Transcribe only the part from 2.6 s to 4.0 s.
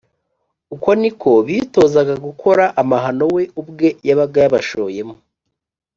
amahano we ubwe